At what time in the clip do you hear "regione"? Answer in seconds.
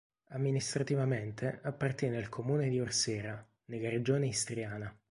3.89-4.25